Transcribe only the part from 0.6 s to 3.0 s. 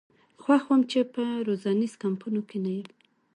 وم چې په روزنیزو کمپونو کې نه یم.